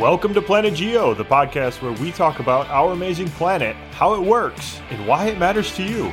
Welcome 0.00 0.32
to 0.34 0.42
Planet 0.42 0.74
Geo, 0.74 1.12
the 1.12 1.24
podcast 1.24 1.82
where 1.82 1.90
we 1.90 2.12
talk 2.12 2.38
about 2.38 2.68
our 2.68 2.92
amazing 2.92 3.26
planet, 3.30 3.74
how 3.90 4.14
it 4.14 4.20
works, 4.20 4.80
and 4.90 5.04
why 5.08 5.26
it 5.26 5.38
matters 5.38 5.74
to 5.74 5.82
you. 5.82 6.12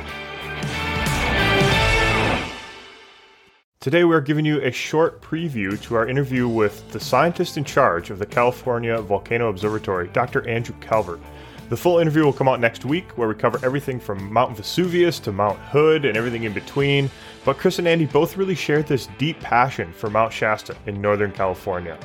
Today, 3.78 4.02
we're 4.02 4.20
giving 4.20 4.44
you 4.44 4.60
a 4.60 4.72
short 4.72 5.22
preview 5.22 5.80
to 5.82 5.94
our 5.94 6.08
interview 6.08 6.48
with 6.48 6.90
the 6.90 6.98
scientist 6.98 7.56
in 7.58 7.62
charge 7.62 8.10
of 8.10 8.18
the 8.18 8.26
California 8.26 9.00
Volcano 9.00 9.50
Observatory, 9.50 10.08
Dr. 10.08 10.44
Andrew 10.48 10.74
Calvert. 10.80 11.20
The 11.68 11.76
full 11.76 12.00
interview 12.00 12.24
will 12.24 12.32
come 12.32 12.48
out 12.48 12.58
next 12.58 12.84
week, 12.84 13.16
where 13.16 13.28
we 13.28 13.36
cover 13.36 13.60
everything 13.64 14.00
from 14.00 14.32
Mount 14.32 14.56
Vesuvius 14.56 15.20
to 15.20 15.30
Mount 15.30 15.60
Hood 15.60 16.04
and 16.04 16.16
everything 16.16 16.42
in 16.42 16.52
between. 16.52 17.08
But 17.44 17.56
Chris 17.56 17.78
and 17.78 17.86
Andy 17.86 18.06
both 18.06 18.36
really 18.36 18.56
shared 18.56 18.88
this 18.88 19.06
deep 19.16 19.38
passion 19.38 19.92
for 19.92 20.10
Mount 20.10 20.32
Shasta 20.32 20.76
in 20.86 21.00
Northern 21.00 21.30
California. 21.30 21.96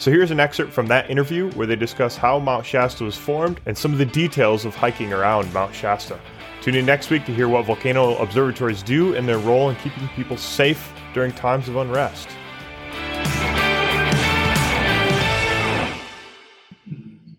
So 0.00 0.10
here's 0.10 0.30
an 0.30 0.40
excerpt 0.40 0.72
from 0.72 0.86
that 0.86 1.10
interview 1.10 1.50
where 1.50 1.66
they 1.66 1.76
discuss 1.76 2.16
how 2.16 2.38
Mount 2.38 2.64
Shasta 2.64 3.04
was 3.04 3.18
formed 3.18 3.60
and 3.66 3.76
some 3.76 3.92
of 3.92 3.98
the 3.98 4.06
details 4.06 4.64
of 4.64 4.74
hiking 4.74 5.12
around 5.12 5.52
Mount 5.52 5.74
Shasta. 5.74 6.18
Tune 6.62 6.76
in 6.76 6.86
next 6.86 7.10
week 7.10 7.26
to 7.26 7.34
hear 7.34 7.48
what 7.48 7.66
volcano 7.66 8.16
observatories 8.16 8.82
do 8.82 9.14
and 9.14 9.28
their 9.28 9.36
role 9.36 9.68
in 9.68 9.76
keeping 9.76 10.08
people 10.16 10.38
safe 10.38 10.90
during 11.12 11.32
times 11.32 11.68
of 11.68 11.76
unrest. 11.76 12.30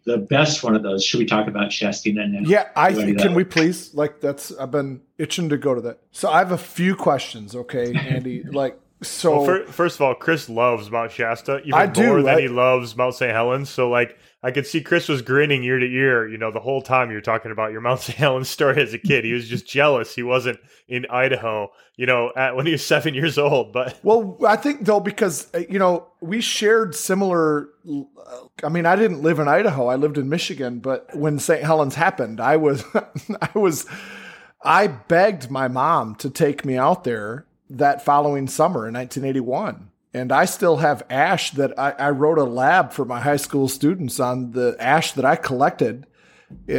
The 0.05 0.19
best 0.19 0.63
one 0.63 0.75
of 0.75 0.83
those. 0.83 1.03
Should 1.03 1.17
we 1.17 1.25
talk 1.25 1.47
about 1.47 1.71
Shastina 1.71 2.29
now? 2.29 2.41
Yeah, 2.47 2.69
I 2.75 2.93
think. 2.93 3.17
Can 3.17 3.33
we 3.33 3.43
please? 3.43 3.95
Like, 3.95 4.21
that's 4.21 4.51
I've 4.55 4.69
been 4.69 5.01
itching 5.17 5.49
to 5.49 5.57
go 5.57 5.73
to 5.73 5.81
that. 5.81 6.01
So 6.11 6.29
I 6.29 6.37
have 6.37 6.51
a 6.51 6.59
few 6.59 6.95
questions. 6.95 7.55
Okay, 7.55 7.91
Andy. 7.95 8.43
like, 8.51 8.79
so 9.03 9.37
well, 9.37 9.45
for, 9.45 9.65
first 9.71 9.95
of 9.95 10.01
all, 10.01 10.13
Chris 10.13 10.47
loves 10.47 10.91
Mount 10.91 11.11
Shasta 11.11 11.59
even 11.61 11.73
I 11.73 11.87
more 11.87 12.21
than 12.21 12.35
I- 12.35 12.41
he 12.41 12.47
loves 12.47 12.95
Mount 12.95 13.15
St. 13.15 13.31
Helens. 13.31 13.69
So 13.69 13.89
like 13.89 14.17
I 14.43 14.51
could 14.51 14.65
see 14.67 14.81
Chris 14.81 15.07
was 15.07 15.21
grinning 15.21 15.63
ear 15.63 15.79
to 15.79 15.85
ear, 15.85 16.27
you 16.27 16.37
know, 16.37 16.51
the 16.51 16.59
whole 16.59 16.81
time 16.81 17.11
you're 17.11 17.21
talking 17.21 17.51
about 17.51 17.71
your 17.71 17.81
Mount 17.87 18.01
St. 18.01 18.17
Helens 18.17 18.49
story 18.49 18.81
as 18.81 18.93
a 18.93 18.99
kid. 18.99 19.23
He 19.25 19.33
was 19.33 19.47
just 19.47 19.67
jealous 19.67 20.13
he 20.15 20.23
wasn't 20.23 20.59
in 20.87 21.05
Idaho, 21.09 21.71
you 21.95 22.05
know, 22.05 22.31
at, 22.35 22.55
when 22.55 22.65
he 22.65 22.73
was 22.73 22.85
seven 22.85 23.13
years 23.13 23.37
old. 23.37 23.73
But 23.73 23.99
Well, 24.03 24.37
I 24.47 24.55
think 24.55 24.85
though 24.85 24.99
because 24.99 25.47
uh, 25.53 25.63
you 25.69 25.79
know 25.79 26.07
we 26.21 26.41
shared 26.41 26.93
similar. 26.95 27.69
uh, 27.89 28.03
I 28.63 28.69
mean, 28.69 28.85
I 28.85 28.95
didn't 28.95 29.21
live 29.23 29.39
in 29.39 29.47
Idaho; 29.47 29.87
I 29.87 29.95
lived 29.95 30.19
in 30.19 30.29
Michigan. 30.29 30.79
But 30.79 31.15
when 31.15 31.39
St. 31.39 31.63
Helens 31.63 31.95
happened, 31.95 32.39
I 32.39 32.57
was, 32.57 32.83
I 33.41 33.49
was, 33.55 33.87
I 34.63 34.85
begged 34.87 35.49
my 35.49 35.67
mom 35.67 36.13
to 36.15 36.29
take 36.29 36.63
me 36.65 36.77
out 36.77 37.03
there 37.03 37.47
that 37.77 38.03
following 38.03 38.47
summer 38.47 38.87
in 38.87 38.93
1981. 38.93 39.89
And 40.13 40.31
I 40.31 40.43
still 40.45 40.77
have 40.77 41.03
ash 41.09 41.51
that 41.51 41.77
I, 41.79 41.91
I 41.91 42.09
wrote 42.09 42.37
a 42.37 42.43
lab 42.43 42.91
for 42.91 43.05
my 43.05 43.21
high 43.21 43.37
school 43.37 43.67
students 43.69 44.19
on 44.19 44.51
the 44.51 44.75
ash 44.79 45.13
that 45.13 45.23
I 45.23 45.37
collected 45.37 46.05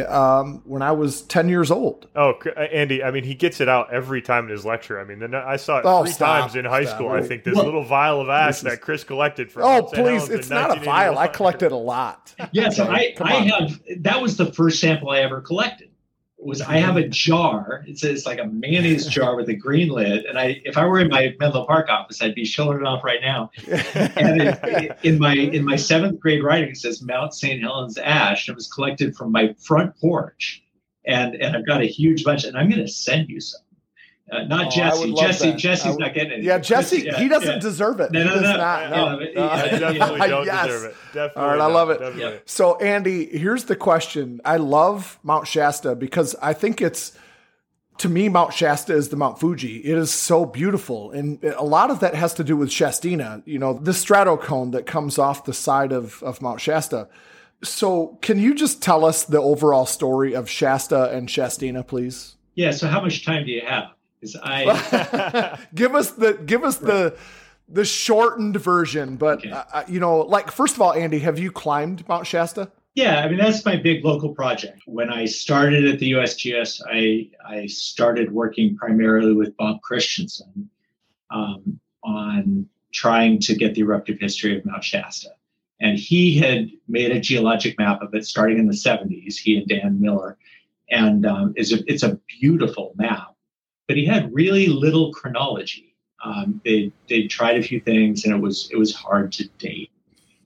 um, 0.07 0.61
when 0.65 0.83
I 0.83 0.91
was 0.91 1.23
10 1.23 1.49
years 1.49 1.71
old. 1.71 2.07
oh, 2.15 2.33
uh, 2.45 2.59
Andy, 2.59 3.03
I 3.03 3.09
mean, 3.09 3.23
he 3.23 3.33
gets 3.33 3.59
it 3.59 3.67
out 3.67 3.91
every 3.91 4.21
time 4.21 4.45
in 4.45 4.51
his 4.51 4.63
lecture. 4.65 4.99
I 4.99 5.03
mean, 5.03 5.17
then 5.17 5.33
I 5.33 5.55
saw 5.55 5.79
it 5.79 5.85
Oh, 5.85 6.03
three 6.03 6.11
stop, 6.11 6.41
times 6.41 6.55
in 6.55 6.65
high 6.65 6.85
stop. 6.85 6.97
school. 6.97 7.09
I 7.09 7.21
think 7.21 7.43
this 7.43 7.55
Well, 7.55 7.65
little 7.65 7.83
vial 7.83 8.21
of 8.21 8.29
ash 8.29 8.57
is- 8.57 8.61
that 8.61 8.81
Chris 8.81 9.03
collected 9.03 9.51
for. 9.51 9.63
Oh, 9.63 9.81
please. 9.91 10.29
It's 10.29 10.51
not 10.51 10.77
a 10.77 10.79
vial. 10.81 11.17
I 11.17 11.27
collected 11.27 11.71
a 11.71 11.75
lot. 11.77 12.35
Yeah, 12.51 12.69
so 12.69 12.83
I, 12.89 13.15
I 13.19 13.33
have 13.33 13.81
that 14.01 14.21
was 14.21 14.37
the 14.37 14.53
first 14.53 14.79
sample 14.79 15.09
I 15.09 15.21
ever 15.21 15.41
collected. 15.41 15.89
Was 16.43 16.61
I 16.61 16.77
have 16.77 16.97
a 16.97 17.07
jar? 17.07 17.83
It's, 17.87 18.25
like 18.25 18.39
a 18.39 18.45
mayonnaise 18.45 19.07
jar 19.07 19.35
with 19.35 19.49
a 19.49 19.55
green 19.55 19.89
lid, 19.89 20.25
and 20.25 20.37
I 20.37 20.61
if 20.65 20.77
I 20.77 20.85
were 20.85 20.99
in 20.99 21.09
my 21.09 21.33
Menlo 21.39 21.65
Park 21.65 21.89
office, 21.89 22.21
I'd 22.21 22.35
be 22.35 22.45
showing 22.45 22.79
it 22.79 22.85
off 22.85 23.03
right 23.03 23.21
now. 23.21 23.51
And 24.15 24.41
it, 24.41 24.97
in 25.03 25.19
my 25.19 25.33
in 25.33 25.63
my 25.63 25.75
seventh 25.75 26.19
grade 26.19 26.43
writing, 26.43 26.69
it 26.69 26.77
says 26.77 27.01
Mount 27.01 27.33
St. 27.33 27.61
Helens 27.61 27.97
ash. 27.97 28.49
It 28.49 28.55
was 28.55 28.67
collected 28.67 29.15
from 29.15 29.31
my 29.31 29.55
front 29.59 29.95
porch, 29.99 30.63
and 31.05 31.35
and 31.35 31.55
I've 31.55 31.65
got 31.65 31.81
a 31.81 31.87
huge 31.87 32.23
bunch, 32.23 32.43
and 32.43 32.57
I'm 32.57 32.69
going 32.69 32.81
to 32.81 32.91
send 32.91 33.29
you 33.29 33.39
some. 33.39 33.61
Uh, 34.31 34.43
not 34.45 34.67
Oh, 34.67 34.69
Jesse. 34.69 35.13
Jesse. 35.13 35.51
that. 35.51 35.59
Jesse's 35.59 35.87
would- 35.91 35.99
not 35.99 36.13
getting 36.13 36.39
it. 36.39 36.43
Yeah, 36.43 36.57
Jesse, 36.57 37.01
Yeah, 37.01 37.17
he 37.19 37.27
doesn't 37.27 37.55
yeah. 37.55 37.59
deserve 37.59 37.99
it. 37.99 38.11
No, 38.11 38.23
no, 38.23 38.35
no. 38.35 38.41
not. 38.57 38.81
Yeah, 38.81 38.89
No. 38.89 39.05
Uh, 39.43 39.49
I 39.49 39.67
definitely 39.77 40.27
don't 40.29 40.45
Yes. 40.45 40.65
deserve 40.67 40.83
it. 40.85 40.95
Definitely. 41.13 41.41
All 41.43 41.47
right, 41.49 41.59
I 41.61 41.65
love 41.67 41.89
it. 41.89 41.99
Definitely. 41.99 42.39
So, 42.45 42.77
Andy, 42.77 43.25
here's 43.37 43.65
the 43.65 43.75
question. 43.75 44.39
I 44.45 44.57
love 44.57 45.19
Mount 45.23 45.45
Shasta 45.47 45.93
because 45.95 46.35
I 46.41 46.53
think 46.53 46.81
it's, 46.81 47.11
to 47.99 48.07
me, 48.09 48.29
Mount 48.29 48.53
Shasta 48.53 48.93
is 48.93 49.09
the 49.09 49.17
Mount 49.17 49.39
Fuji. 49.39 49.77
It 49.79 49.97
is 49.97 50.09
so 50.09 50.45
beautiful. 50.45 51.11
And 51.11 51.43
a 51.43 51.63
lot 51.63 51.91
of 51.91 51.99
that 51.99 52.15
has 52.15 52.33
to 52.35 52.43
do 52.45 52.55
with 52.55 52.69
Shastina, 52.69 53.43
you 53.45 53.59
know, 53.59 53.73
the 53.73 53.91
stratocone 53.91 54.71
that 54.71 54.85
comes 54.85 55.19
off 55.19 55.43
the 55.45 55.53
side 55.53 55.91
of, 55.91 56.23
of 56.23 56.41
Mount 56.41 56.61
Shasta. 56.61 57.09
So, 57.61 58.17
can 58.21 58.39
you 58.39 58.55
just 58.55 58.81
tell 58.81 59.03
us 59.05 59.25
the 59.25 59.39
overall 59.41 59.85
story 59.85 60.33
of 60.33 60.49
Shasta 60.49 61.09
and 61.11 61.27
Shastina, 61.29 61.85
please? 61.85 62.35
Yeah. 62.55 62.71
So 62.71 62.87
how 62.87 63.01
much 63.01 63.25
time 63.25 63.45
do 63.45 63.51
you 63.51 63.61
have? 63.65 63.85
Because 64.23 64.39
I. 64.41 65.59
give 65.75 65.95
us 65.95 66.11
the 66.11 66.33
give 66.33 66.63
us 66.63 66.77
the 66.77 67.15
the 67.69 67.85
shortened 67.85 68.57
version, 68.57 69.15
but 69.15 69.39
Okay. 69.39 69.51
uh, 69.51 69.63
uh, 69.73 69.83
you 69.87 69.99
know, 69.99 70.19
like 70.21 70.51
first 70.51 70.75
of 70.75 70.81
all, 70.81 70.93
Andy, 70.93 71.19
have 71.19 71.39
you 71.39 71.51
climbed 71.51 72.07
Mount 72.07 72.27
Shasta? 72.27 72.71
Yeah, 72.95 73.23
I 73.23 73.27
mean 73.29 73.37
that's 73.39 73.65
my 73.65 73.75
big 73.75 74.05
local 74.05 74.33
project. 74.35 74.83
When 74.85 75.09
I 75.09 75.25
started 75.25 75.85
at 75.87 75.99
the 75.99 76.11
USGS, 76.11 76.81
I 76.87 77.29
I 77.45 77.65
started 77.65 78.31
working 78.31 78.75
primarily 78.77 79.33
with 79.33 79.55
Bob 79.57 79.81
Christiansen 79.81 80.69
um, 81.31 81.79
on 82.03 82.67
trying 82.93 83.39
to 83.39 83.55
get 83.55 83.73
the 83.73 83.81
eruptive 83.81 84.19
history 84.19 84.55
of 84.55 84.63
Mount 84.65 84.83
Shasta, 84.83 85.29
and 85.81 85.97
he 85.97 86.37
had 86.37 86.69
made 86.87 87.11
a 87.11 87.19
geologic 87.19 87.79
map 87.79 88.01
of 88.03 88.13
it 88.13 88.25
starting 88.25 88.59
in 88.59 88.67
the 88.67 88.73
70s. 88.73 89.37
He 89.37 89.57
and 89.57 89.67
Dan 89.67 89.99
Miller, 89.99 90.37
and 90.91 91.25
um, 91.25 91.53
it's 91.55 91.71
a 91.73 91.79
it's 91.91 92.03
a 92.03 92.19
beautiful 92.39 92.93
map, 92.95 93.32
but 93.87 93.97
he 93.97 94.05
had 94.05 94.33
really 94.33 94.67
little 94.67 95.13
chronology. 95.13 95.95
Um, 96.23 96.61
they 96.63 96.91
they 97.09 97.27
tried 97.27 97.57
a 97.57 97.63
few 97.63 97.79
things, 97.79 98.25
and 98.25 98.33
it 98.33 98.39
was 98.39 98.69
it 98.71 98.77
was 98.77 98.93
hard 98.93 99.31
to 99.33 99.47
date, 99.59 99.91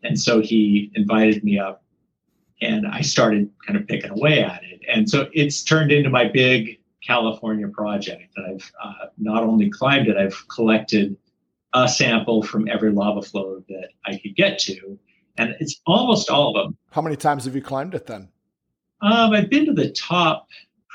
and 0.04 0.20
so 0.20 0.42
he 0.42 0.92
invited 0.96 1.44
me 1.44 1.60
up 1.60 1.84
and 2.62 2.88
I 2.88 3.02
started 3.02 3.50
kind 3.66 3.78
of 3.78 3.88
picking 3.88 4.12
away 4.12 4.42
at 4.42 4.64
it. 4.64 4.82
And 4.88 5.10
so 5.10 5.30
it's 5.34 5.64
turned 5.64 5.92
into 5.92 6.10
my 6.10 6.28
big 6.28 6.80
California 7.06 7.68
project 7.68 8.34
that 8.36 8.46
I've 8.46 8.72
uh, 8.84 9.08
not 9.18 9.44
only 9.44 9.70
climbed 9.70 10.08
it, 10.08 10.18
I've 10.18 10.48
collected 10.48 11.16
a 11.74 11.88
sample 11.88 12.42
from 12.42 12.68
every 12.68 12.92
lava 12.92 13.22
flow 13.22 13.64
that 13.70 13.90
I 14.06 14.18
could 14.18 14.36
get 14.36 14.58
to. 14.60 14.98
And 15.38 15.56
it's 15.60 15.82
almost 15.86 16.30
all 16.30 16.58
of 16.58 16.66
them. 16.66 16.78
How 16.92 17.02
many 17.02 17.16
times 17.16 17.46
have 17.46 17.56
you 17.56 17.62
climbed 17.62 17.94
it 17.94 18.08
then? 18.08 18.30
Um, 19.02 19.34
I've 19.34 19.50
been 19.50 19.66
to 19.68 19.74
the 19.74 19.92
top 19.92 20.48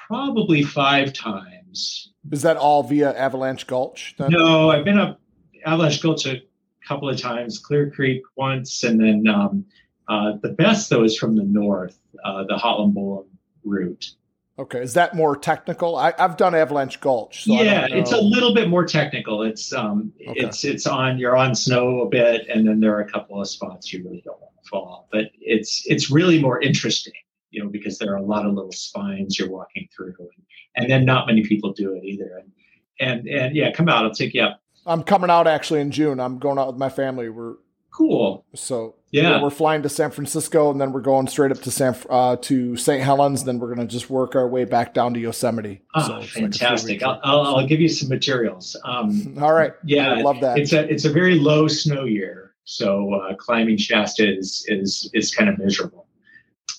probably 0.08 0.64
five 0.64 1.12
times. 1.12 2.11
Is 2.30 2.42
that 2.42 2.56
all 2.56 2.82
via 2.82 3.12
Avalanche 3.14 3.66
Gulch? 3.66 4.14
Then? 4.18 4.30
No, 4.30 4.70
I've 4.70 4.84
been 4.84 4.98
up 4.98 5.20
Avalanche 5.64 6.00
Gulch 6.00 6.26
a 6.26 6.42
couple 6.86 7.08
of 7.08 7.20
times, 7.20 7.58
Clear 7.58 7.90
Creek 7.90 8.22
once, 8.36 8.84
and 8.84 9.00
then 9.00 9.26
um, 9.26 9.64
uh, 10.08 10.34
the 10.42 10.50
best 10.50 10.90
though 10.90 11.04
is 11.04 11.18
from 11.18 11.36
the 11.36 11.42
north, 11.42 11.98
uh, 12.24 12.44
the 12.44 12.54
Hotlum-Bolam 12.54 13.26
route. 13.64 14.12
Okay, 14.58 14.80
is 14.80 14.94
that 14.94 15.14
more 15.16 15.34
technical? 15.34 15.96
I, 15.96 16.12
I've 16.18 16.36
done 16.36 16.54
Avalanche 16.54 17.00
Gulch. 17.00 17.44
So 17.44 17.54
yeah, 17.54 17.86
it's 17.90 18.12
a 18.12 18.20
little 18.20 18.54
bit 18.54 18.68
more 18.68 18.84
technical. 18.84 19.42
It's 19.42 19.72
um, 19.72 20.12
Okay. 20.28 20.40
it's 20.40 20.64
it's 20.64 20.86
on 20.86 21.18
you're 21.18 21.36
on 21.36 21.54
snow 21.54 22.02
a 22.02 22.08
bit, 22.08 22.46
and 22.48 22.68
then 22.68 22.78
there 22.78 22.94
are 22.94 23.00
a 23.00 23.10
couple 23.10 23.40
of 23.40 23.48
spots 23.48 23.92
you 23.92 24.04
really 24.04 24.20
don't 24.24 24.38
want 24.40 24.52
to 24.62 24.68
fall. 24.68 25.08
But 25.10 25.30
it's 25.40 25.84
it's 25.86 26.10
really 26.10 26.40
more 26.40 26.60
interesting, 26.60 27.14
you 27.50 27.64
know, 27.64 27.70
because 27.70 27.98
there 27.98 28.12
are 28.12 28.16
a 28.18 28.22
lot 28.22 28.44
of 28.44 28.52
little 28.52 28.72
spines 28.72 29.38
you're 29.38 29.50
walking 29.50 29.88
through, 29.96 30.14
and, 30.18 30.41
and 30.76 30.90
then 30.90 31.04
not 31.04 31.26
many 31.26 31.42
people 31.44 31.72
do 31.72 31.94
it 31.94 32.04
either. 32.04 32.38
And 32.38 32.52
and 33.00 33.28
and 33.28 33.56
yeah, 33.56 33.72
come 33.72 33.88
out. 33.88 34.04
I'll 34.04 34.10
take 34.14 34.34
you 34.34 34.42
up. 34.42 34.60
I'm 34.86 35.02
coming 35.02 35.30
out 35.30 35.46
actually 35.46 35.80
in 35.80 35.90
June. 35.90 36.18
I'm 36.20 36.38
going 36.38 36.58
out 36.58 36.66
with 36.68 36.76
my 36.76 36.88
family. 36.88 37.28
We're 37.28 37.54
Cool. 37.92 38.46
so 38.54 38.94
Yeah. 39.10 39.42
we're 39.42 39.50
flying 39.50 39.82
to 39.82 39.88
San 39.90 40.10
Francisco 40.10 40.70
and 40.70 40.80
then 40.80 40.92
we're 40.92 41.02
going 41.02 41.26
straight 41.28 41.52
up 41.52 41.60
to 41.60 41.70
San 41.70 41.94
uh, 42.08 42.36
to 42.36 42.74
St. 42.76 43.02
Helens. 43.02 43.44
Then 43.44 43.58
we're 43.58 43.74
going 43.74 43.86
to 43.86 43.92
just 43.92 44.08
work 44.08 44.34
our 44.34 44.48
way 44.48 44.64
back 44.64 44.94
down 44.94 45.12
to 45.12 45.20
Yosemite. 45.20 45.82
Ah, 45.94 46.06
So 46.06 46.16
it's 46.16 46.34
like 46.34 46.42
fantastic. 46.44 47.02
I'll, 47.02 47.20
I'll, 47.22 47.40
I'll 47.58 47.66
give 47.66 47.80
you 47.82 47.88
some 47.90 48.08
materials. 48.08 48.74
Um, 48.84 49.36
All 49.42 49.52
right. 49.52 49.72
yeah, 49.84 50.10
I 50.14 50.22
love 50.22 50.40
that. 50.40 50.58
It's 50.58 50.72
a 50.72 50.88
it's 50.90 51.04
a 51.04 51.12
very 51.12 51.34
low 51.34 51.68
snow 51.68 52.04
year, 52.04 52.54
so 52.64 53.12
uh, 53.12 53.34
climbing 53.36 53.76
Shasta 53.76 54.26
is 54.38 54.64
is 54.68 55.10
is 55.12 55.34
kind 55.34 55.50
of 55.50 55.58
miserable. 55.58 56.06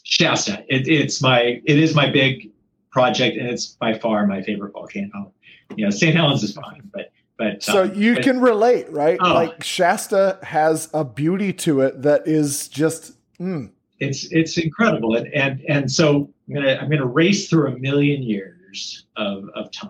Shasta, 0.03 0.63
it, 0.67 0.87
it's 0.87 1.21
my 1.21 1.61
it 1.63 1.77
is 1.77 1.95
my 1.95 2.09
big 2.09 2.49
project, 2.93 3.35
and 3.37 3.49
it's 3.49 3.67
by 3.67 3.97
far 3.97 4.25
my 4.25 4.41
favorite 4.41 4.71
volcano. 4.71 5.33
You 5.75 5.85
know, 5.85 5.89
St. 5.89 6.15
Helens 6.15 6.43
is 6.43 6.53
fine, 6.53 6.89
but 6.93 7.11
but 7.37 7.61
So 7.61 7.83
um, 7.83 7.95
you 7.95 8.13
but- 8.13 8.23
can 8.23 8.39
relate, 8.39 8.89
right? 8.91 9.17
Oh. 9.19 9.33
Like 9.33 9.63
Shasta 9.63 10.39
has 10.43 10.89
a 10.93 11.03
beauty 11.03 11.51
to 11.53 11.81
it 11.81 12.03
that 12.03 12.27
is 12.27 12.67
just 12.69 13.13
mm, 13.39 13.69
it's 13.99 14.31
it's 14.31 14.57
incredible, 14.57 15.15
and 15.15 15.27
and 15.33 15.61
and 15.67 15.91
so 15.91 16.29
I'm 16.47 16.53
gonna 16.53 16.77
I'm 16.79 16.89
gonna 16.89 17.05
race 17.05 17.49
through 17.49 17.73
a 17.73 17.79
million 17.79 18.21
years 18.21 19.07
of 19.17 19.49
of 19.55 19.71
time. 19.71 19.89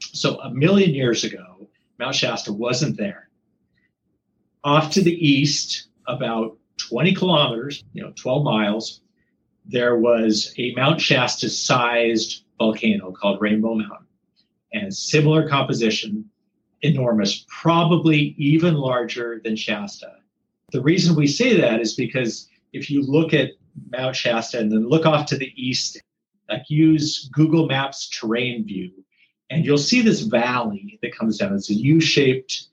So 0.00 0.40
a 0.40 0.50
million 0.50 0.90
years 0.90 1.22
ago, 1.24 1.68
Mount 1.98 2.16
Shasta 2.16 2.52
wasn't 2.52 2.96
there. 2.96 3.28
Off 4.64 4.90
to 4.92 5.00
the 5.02 5.14
east, 5.14 5.88
about 6.06 6.58
20 6.78 7.14
kilometers, 7.14 7.84
you 7.92 8.02
know, 8.02 8.12
12 8.16 8.44
miles, 8.44 9.00
there 9.70 9.96
was 9.96 10.52
a 10.58 10.74
Mount 10.74 11.00
Shasta 11.00 11.48
sized 11.48 12.42
volcano 12.58 13.12
called 13.12 13.40
Rainbow 13.40 13.74
Mountain. 13.74 14.06
And 14.72 14.94
similar 14.94 15.48
composition, 15.48 16.28
enormous, 16.82 17.44
probably 17.48 18.34
even 18.38 18.74
larger 18.74 19.40
than 19.44 19.56
Shasta. 19.56 20.12
The 20.72 20.82
reason 20.82 21.16
we 21.16 21.26
say 21.26 21.60
that 21.60 21.80
is 21.80 21.94
because 21.94 22.48
if 22.72 22.90
you 22.90 23.02
look 23.02 23.32
at 23.32 23.50
Mount 23.90 24.14
Shasta 24.16 24.58
and 24.58 24.70
then 24.70 24.88
look 24.88 25.06
off 25.06 25.26
to 25.26 25.36
the 25.36 25.52
east, 25.56 26.00
like 26.48 26.68
use 26.68 27.28
Google 27.32 27.66
Maps 27.66 28.08
terrain 28.08 28.64
view, 28.64 28.90
and 29.50 29.64
you'll 29.64 29.78
see 29.78 30.00
this 30.00 30.20
valley 30.20 30.98
that 31.02 31.16
comes 31.16 31.38
down. 31.38 31.54
It's 31.54 31.70
a 31.70 31.74
U 31.74 32.00
shaped 32.00 32.68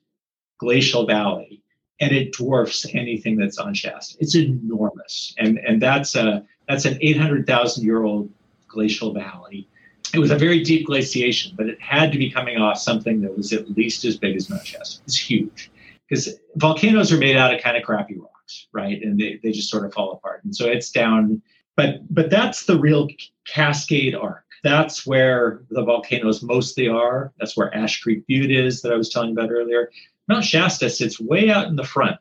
glacial 0.58 1.06
valley, 1.06 1.62
and 2.00 2.12
it 2.12 2.32
dwarfs 2.32 2.86
anything 2.92 3.36
that's 3.36 3.58
on 3.58 3.74
Shasta. 3.74 4.16
It's 4.20 4.36
enormous. 4.36 5.34
And, 5.38 5.58
and 5.58 5.82
that's, 5.82 6.14
a, 6.14 6.44
that's 6.68 6.84
an 6.84 6.98
800,000 7.00 7.84
year 7.84 8.04
old 8.04 8.30
glacial 8.68 9.12
valley. 9.12 9.66
It 10.14 10.18
was 10.18 10.30
a 10.30 10.38
very 10.38 10.62
deep 10.62 10.86
glaciation, 10.86 11.54
but 11.56 11.68
it 11.68 11.80
had 11.80 12.12
to 12.12 12.18
be 12.18 12.30
coming 12.30 12.58
off 12.58 12.78
something 12.78 13.20
that 13.22 13.36
was 13.36 13.52
at 13.52 13.70
least 13.70 14.04
as 14.04 14.16
big 14.16 14.36
as 14.36 14.48
Mount 14.48 14.66
Shasta. 14.66 15.02
It's 15.06 15.18
huge 15.18 15.70
because 16.08 16.38
volcanoes 16.56 17.12
are 17.12 17.18
made 17.18 17.36
out 17.36 17.54
of 17.54 17.60
kind 17.60 17.76
of 17.76 17.82
crappy 17.82 18.16
rocks, 18.18 18.68
right? 18.72 19.02
And 19.02 19.18
they, 19.18 19.38
they 19.42 19.52
just 19.52 19.70
sort 19.70 19.84
of 19.84 19.92
fall 19.92 20.12
apart. 20.12 20.44
And 20.44 20.54
so 20.54 20.66
it's 20.66 20.90
down, 20.90 21.42
but 21.76 22.00
but 22.10 22.30
that's 22.30 22.64
the 22.64 22.78
real 22.78 23.08
Cascade 23.46 24.14
Arc. 24.14 24.44
That's 24.64 25.06
where 25.06 25.62
the 25.70 25.84
volcanoes 25.84 26.42
mostly 26.42 26.88
are. 26.88 27.32
That's 27.38 27.56
where 27.56 27.74
Ash 27.74 28.00
Creek 28.00 28.26
Butte 28.26 28.50
is 28.50 28.82
that 28.82 28.92
I 28.92 28.96
was 28.96 29.10
telling 29.10 29.32
about 29.32 29.50
earlier. 29.50 29.90
Mount 30.26 30.44
Shasta 30.44 30.90
sits 30.90 31.20
way 31.20 31.50
out 31.50 31.68
in 31.68 31.76
the 31.76 31.84
front. 31.84 32.16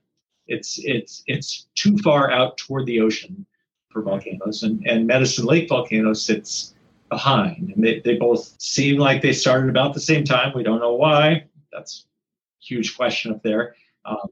It's 0.48 0.80
it's 0.84 1.24
it's 1.26 1.68
too 1.76 1.98
far 2.00 2.32
out 2.32 2.58
toward 2.58 2.86
the 2.86 3.02
ocean 3.02 3.46
for 3.98 4.04
volcanoes, 4.04 4.64
and, 4.64 4.86
and 4.86 5.08
Medicine 5.08 5.46
Lake 5.46 5.68
volcano 5.68 6.14
sits 6.14 6.76
behind. 7.10 7.74
And 7.76 7.84
they, 7.84 8.00
they 8.02 8.16
both 8.16 8.54
seem 8.60 8.98
like 8.98 9.22
they 9.22 9.34
started 9.34 9.70
about 9.70 9.94
the 9.94 10.00
same 10.00 10.24
time. 10.24 10.54
We 10.56 10.64
don't 10.64 10.80
know 10.80 10.94
why. 10.94 11.46
That's 11.72 12.06
a 12.62 12.66
huge 12.66 12.96
question 12.96 13.32
up 13.32 13.42
there. 13.42 13.76
Um, 14.06 14.30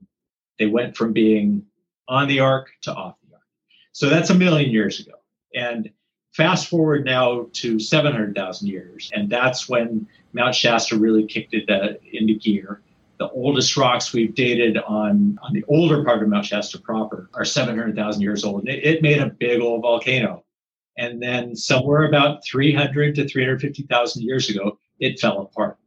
they 0.59 0.67
went 0.67 0.95
from 0.95 1.13
being 1.13 1.65
on 2.07 2.27
the 2.27 2.39
arc 2.39 2.69
to 2.81 2.94
off 2.94 3.15
the 3.27 3.33
arc. 3.35 3.44
So 3.91 4.09
that's 4.09 4.29
a 4.29 4.35
million 4.35 4.69
years 4.69 5.00
ago. 5.00 5.13
And 5.56 5.89
fast 6.33 6.68
forward 6.68 7.06
now 7.06 7.47
to 7.53 7.79
700,000 7.79 8.68
years, 8.68 9.09
and 9.15 9.29
that's 9.29 9.68
when 9.68 10.07
Mount 10.33 10.53
Shasta 10.53 10.97
really 10.97 11.25
kicked 11.25 11.53
it 11.53 11.69
uh, 11.69 11.94
into 12.11 12.35
gear. 12.35 12.81
The 13.17 13.29
oldest 13.29 13.77
rocks 13.77 14.13
we've 14.13 14.35
dated 14.35 14.77
on, 14.77 15.38
on 15.41 15.53
the 15.53 15.63
older 15.67 16.03
part 16.03 16.21
of 16.21 16.29
Mount 16.29 16.45
Shasta 16.45 16.79
proper 16.79 17.29
are 17.33 17.45
700,000 17.45 18.21
years 18.21 18.44
old. 18.44 18.67
It, 18.67 18.83
it 18.83 19.01
made 19.01 19.19
a 19.19 19.27
big 19.27 19.62
old 19.62 19.81
volcano. 19.81 20.44
And 20.97 21.21
then 21.21 21.56
somewhere 21.56 22.06
about 22.06 22.45
300 22.45 23.15
to 23.15 23.27
350,000 23.27 24.21
years 24.21 24.50
ago, 24.50 24.79
it 25.00 25.19
fell 25.19 25.41
apart, 25.41 25.77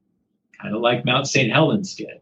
kind 0.60 0.74
of 0.74 0.80
like 0.80 1.04
Mount 1.04 1.26
St. 1.26 1.50
Helens 1.50 1.94
did 1.94 2.20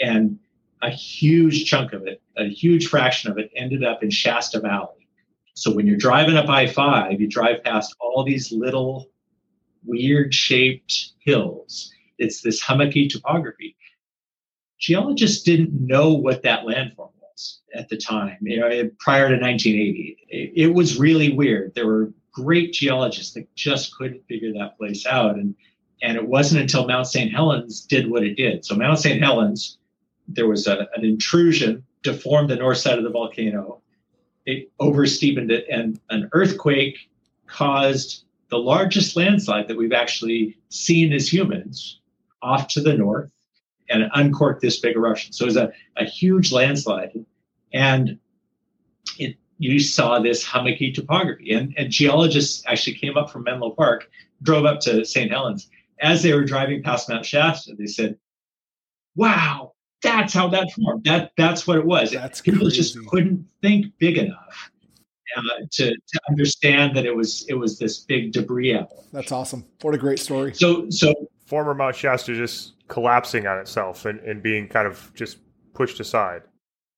and 0.00 0.38
a 0.82 0.90
huge 0.90 1.66
chunk 1.66 1.92
of 1.92 2.06
it, 2.06 2.22
a 2.36 2.44
huge 2.48 2.88
fraction 2.88 3.30
of 3.30 3.38
it, 3.38 3.50
ended 3.54 3.84
up 3.84 4.02
in 4.02 4.10
Shasta 4.10 4.60
Valley. 4.60 5.08
So 5.54 5.74
when 5.74 5.86
you're 5.86 5.98
driving 5.98 6.36
up 6.36 6.48
I 6.48 6.66
5, 6.66 7.20
you 7.20 7.28
drive 7.28 7.62
past 7.62 7.94
all 8.00 8.24
these 8.24 8.50
little 8.50 9.10
weird 9.84 10.32
shaped 10.32 11.12
hills. 11.20 11.92
It's 12.18 12.40
this 12.40 12.62
hummocky 12.62 13.08
topography. 13.08 13.76
Geologists 14.80 15.42
didn't 15.42 15.72
know 15.72 16.12
what 16.12 16.42
that 16.42 16.64
landform 16.64 17.10
was 17.20 17.60
at 17.74 17.88
the 17.88 17.96
time, 17.96 18.38
you 18.40 18.58
know, 18.58 18.66
eh, 18.66 18.88
prior 18.98 19.28
to 19.28 19.36
1980. 19.36 20.16
It, 20.28 20.52
it 20.56 20.74
was 20.74 20.98
really 20.98 21.32
weird. 21.32 21.74
There 21.74 21.86
were 21.86 22.12
great 22.32 22.72
geologists 22.72 23.34
that 23.34 23.54
just 23.54 23.94
couldn't 23.94 24.26
figure 24.26 24.52
that 24.54 24.78
place 24.78 25.06
out. 25.06 25.36
And, 25.36 25.54
and 26.02 26.16
it 26.16 26.26
wasn't 26.26 26.62
until 26.62 26.86
Mount 26.86 27.06
St. 27.06 27.30
Helens 27.30 27.82
did 27.82 28.10
what 28.10 28.24
it 28.24 28.34
did. 28.36 28.64
So 28.64 28.74
Mount 28.74 28.98
St. 28.98 29.22
Helens 29.22 29.78
there 30.34 30.48
was 30.48 30.66
a, 30.66 30.88
an 30.94 31.04
intrusion, 31.04 31.84
deformed 32.02 32.48
the 32.48 32.56
north 32.56 32.78
side 32.78 32.98
of 32.98 33.04
the 33.04 33.10
volcano. 33.10 33.80
It 34.46 34.70
oversteepened 34.80 35.50
it, 35.50 35.66
and 35.70 36.00
an 36.08 36.28
earthquake 36.32 37.10
caused 37.46 38.24
the 38.48 38.58
largest 38.58 39.16
landslide 39.16 39.68
that 39.68 39.76
we've 39.76 39.92
actually 39.92 40.56
seen 40.70 41.12
as 41.12 41.32
humans 41.32 42.00
off 42.42 42.68
to 42.68 42.80
the 42.80 42.94
north 42.94 43.30
and 43.90 44.10
uncorked 44.14 44.62
this 44.62 44.80
big 44.80 44.96
eruption. 44.96 45.32
So 45.32 45.44
it 45.44 45.46
was 45.46 45.56
a, 45.56 45.72
a 45.96 46.04
huge 46.04 46.52
landslide. 46.52 47.12
And 47.72 48.18
it 49.18 49.36
you 49.58 49.78
saw 49.78 50.18
this 50.18 50.42
hummocky 50.44 50.90
topography. 50.90 51.52
And, 51.52 51.74
and 51.76 51.90
geologists 51.90 52.64
actually 52.66 52.94
came 52.94 53.18
up 53.18 53.30
from 53.30 53.44
Menlo 53.44 53.70
Park, 53.70 54.08
drove 54.42 54.64
up 54.64 54.80
to 54.80 55.04
St. 55.04 55.30
Helens. 55.30 55.68
As 56.00 56.22
they 56.22 56.32
were 56.32 56.44
driving 56.44 56.82
past 56.82 57.10
Mount 57.10 57.26
Shasta, 57.26 57.74
they 57.78 57.86
said, 57.86 58.16
Wow, 59.16 59.74
that's 60.02 60.32
how 60.32 60.48
that 60.48 60.70
formed. 60.72 61.04
That 61.04 61.32
that's 61.36 61.66
what 61.66 61.76
it 61.76 61.84
was. 61.84 62.12
That's 62.12 62.40
People 62.40 62.60
crazy. 62.60 62.76
just 62.76 63.06
couldn't 63.08 63.46
think 63.60 63.86
big 63.98 64.16
enough 64.16 64.70
uh, 65.36 65.42
to 65.72 65.90
to 65.90 66.20
understand 66.28 66.96
that 66.96 67.04
it 67.04 67.14
was 67.14 67.44
it 67.48 67.54
was 67.54 67.78
this 67.78 67.98
big 67.98 68.32
debris 68.32 68.74
apple. 68.74 69.04
That's 69.12 69.32
awesome. 69.32 69.64
What 69.82 69.94
a 69.94 69.98
great 69.98 70.18
story. 70.18 70.54
So 70.54 70.88
so 70.90 71.12
Former 71.50 71.74
Mount 71.74 71.96
Shasta 71.96 72.32
just 72.32 72.74
collapsing 72.86 73.48
on 73.48 73.58
itself 73.58 74.06
and, 74.06 74.20
and 74.20 74.40
being 74.40 74.68
kind 74.68 74.86
of 74.86 75.10
just 75.14 75.38
pushed 75.74 75.98
aside. 75.98 76.42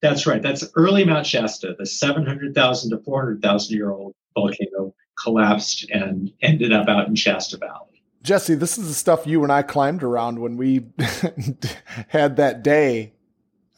that's 0.03 0.27
right. 0.27 0.43
That's 0.43 0.63
early 0.75 1.05
Mount 1.05 1.25
Shasta, 1.27 1.75
the 1.79 1.87
seven 1.87 2.27
hundred 2.27 2.55
thousand 2.55 2.91
to 2.91 2.99
four 2.99 3.23
hundred 3.23 3.41
thousand 3.41 3.75
year 3.75 3.91
old 3.91 4.15
volcano 4.35 4.95
collapsed 5.23 5.91
and 5.91 6.31
ended 6.43 6.71
up 6.71 6.87
out 6.87 7.09
in 7.09 7.15
Shasta 7.15 7.57
Valley. 7.57 8.03
Jesse, 8.23 8.55
this 8.55 8.77
is 8.77 8.89
the 8.89 8.95
stuff 8.95 9.27
you 9.27 9.43
and 9.43 9.51
I 9.51 9.63
climbed 9.63 10.03
around 10.03 10.39
when 10.39 10.59
we 10.59 10.85
had 12.09 12.37
that 12.37 12.63
day 12.63 13.15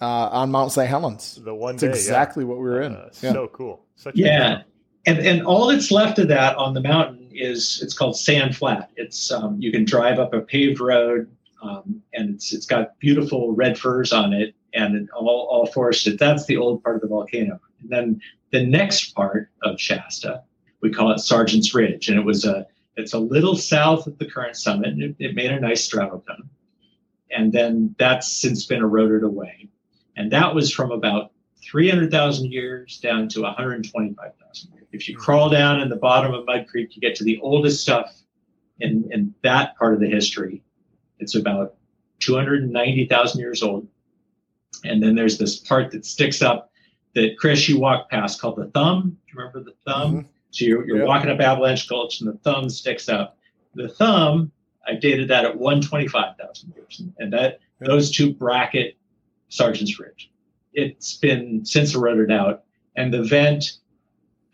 uh, 0.00 0.28
on 0.30 0.50
Mount 0.50 0.72
St. 0.72 0.88
Helens. 0.88 1.40
The 1.44 1.54
one 1.54 1.76
That's 1.76 1.82
day, 1.82 1.86
yeah. 1.88 1.94
exactly 1.94 2.44
what 2.44 2.58
we 2.58 2.64
were 2.64 2.82
in. 2.82 2.96
Uh, 2.96 3.10
Yeah. 3.22 3.32
So 3.32 3.48
cool. 3.52 3.84
Such 3.94 4.16
Yeah. 4.16 4.62
And, 5.06 5.18
and 5.20 5.46
all 5.46 5.68
that's 5.68 5.92
left 5.92 6.18
of 6.18 6.28
that 6.28 6.56
on 6.56 6.74
the 6.74 6.80
mountain 6.80 7.23
is 7.34 7.80
it's 7.82 7.94
called 7.94 8.16
Sand 8.16 8.56
Flat. 8.56 8.90
It's 8.96 9.30
um, 9.30 9.60
you 9.60 9.70
can 9.72 9.84
drive 9.84 10.18
up 10.18 10.32
a 10.32 10.40
paved 10.40 10.80
road, 10.80 11.30
um, 11.62 12.02
and 12.12 12.34
it's 12.34 12.52
it's 12.52 12.66
got 12.66 12.98
beautiful 12.98 13.52
red 13.52 13.78
firs 13.78 14.12
on 14.12 14.32
it, 14.32 14.54
and 14.72 15.10
all 15.10 15.48
all 15.50 15.66
forested. 15.66 16.18
That's 16.18 16.46
the 16.46 16.56
old 16.56 16.82
part 16.82 16.96
of 16.96 17.02
the 17.02 17.08
volcano. 17.08 17.60
And 17.80 17.90
then 17.90 18.20
the 18.50 18.64
next 18.64 19.14
part 19.14 19.50
of 19.62 19.80
Shasta, 19.80 20.42
we 20.80 20.90
call 20.90 21.10
it 21.10 21.18
Sargents 21.18 21.74
Ridge, 21.74 22.08
and 22.08 22.18
it 22.18 22.24
was 22.24 22.44
a 22.44 22.66
it's 22.96 23.12
a 23.12 23.18
little 23.18 23.56
south 23.56 24.06
of 24.06 24.18
the 24.18 24.26
current 24.26 24.56
summit. 24.56 24.98
It, 24.98 25.16
it 25.18 25.34
made 25.34 25.50
a 25.50 25.60
nice 25.60 25.88
stratocone, 25.88 26.48
and 27.30 27.52
then 27.52 27.94
that's 27.98 28.30
since 28.30 28.66
been 28.66 28.82
eroded 28.82 29.24
away, 29.24 29.68
and 30.16 30.30
that 30.32 30.54
was 30.54 30.72
from 30.72 30.92
about 30.92 31.32
300,000 31.64 32.50
years 32.52 32.98
down 32.98 33.28
to 33.30 33.42
125,000 33.42 34.72
years. 34.72 34.86
If 34.92 35.08
you 35.08 35.16
crawl 35.16 35.48
down 35.50 35.80
in 35.80 35.88
the 35.88 35.96
bottom 35.96 36.32
of 36.34 36.46
Mud 36.46 36.66
Creek, 36.68 36.94
you 36.94 37.00
get 37.00 37.14
to 37.16 37.24
the 37.24 37.38
oldest 37.40 37.82
stuff 37.82 38.14
in, 38.80 39.08
in 39.12 39.34
that 39.42 39.76
part 39.76 39.94
of 39.94 40.00
the 40.00 40.08
history. 40.08 40.62
It's 41.18 41.34
about 41.34 41.74
290,000 42.20 43.40
years 43.40 43.62
old. 43.62 43.86
And 44.84 45.02
then 45.02 45.14
there's 45.14 45.38
this 45.38 45.56
part 45.58 45.90
that 45.92 46.04
sticks 46.04 46.42
up 46.42 46.70
that 47.14 47.36
Chris, 47.38 47.68
you 47.68 47.78
walk 47.78 48.10
past 48.10 48.40
called 48.40 48.56
the 48.56 48.66
thumb. 48.66 49.10
Do 49.26 49.32
you 49.32 49.38
remember 49.38 49.62
the 49.62 49.74
thumb? 49.90 50.22
Mhm. 50.24 50.28
So 50.50 50.64
you're, 50.64 50.86
you're 50.86 50.98
Yeah. 50.98 51.04
walking 51.04 51.30
up 51.30 51.40
Avalanche 51.40 51.88
Gulch 51.88 52.20
and 52.20 52.28
the 52.32 52.38
thumb 52.38 52.68
sticks 52.68 53.08
up. 53.08 53.38
The 53.74 53.88
thumb, 53.88 54.52
I 54.86 54.94
dated 54.94 55.28
that 55.28 55.44
at 55.44 55.56
125,000 55.58 56.72
years. 56.76 57.02
And 57.18 57.32
that 57.32 57.60
Yeah. 57.80 57.88
those 57.88 58.10
two 58.10 58.32
bracket 58.32 58.96
Sargents 59.48 59.98
Ridge. 59.98 60.30
It's 60.74 61.16
been 61.16 61.64
since 61.64 61.94
eroded 61.94 62.30
out. 62.30 62.64
And 62.96 63.12
the 63.12 63.22
vent 63.22 63.78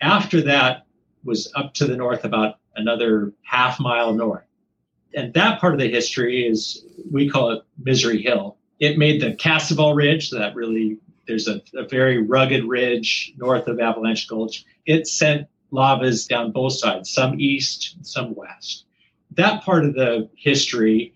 after 0.00 0.40
that 0.42 0.86
was 1.24 1.52
up 1.54 1.74
to 1.74 1.86
the 1.86 1.96
north 1.96 2.24
about 2.24 2.56
another 2.76 3.32
half 3.42 3.80
mile 3.80 4.14
north. 4.14 4.44
And 5.14 5.34
that 5.34 5.60
part 5.60 5.74
of 5.74 5.80
the 5.80 5.90
history 5.90 6.46
is, 6.46 6.84
we 7.10 7.28
call 7.28 7.50
it 7.50 7.62
Misery 7.82 8.22
Hill. 8.22 8.56
It 8.78 8.96
made 8.96 9.20
the 9.20 9.34
Casaval 9.34 9.94
Ridge, 9.94 10.30
that 10.30 10.54
really, 10.54 10.98
there's 11.26 11.48
a, 11.48 11.60
a 11.74 11.86
very 11.86 12.22
rugged 12.22 12.64
ridge 12.64 13.34
north 13.36 13.66
of 13.66 13.80
Avalanche 13.80 14.28
Gulch. 14.28 14.64
It 14.86 15.06
sent 15.06 15.48
lavas 15.70 16.26
down 16.26 16.52
both 16.52 16.74
sides, 16.74 17.10
some 17.10 17.38
east, 17.40 17.96
some 18.02 18.34
west. 18.34 18.84
That 19.32 19.62
part 19.62 19.84
of 19.84 19.94
the 19.94 20.28
history 20.36 21.12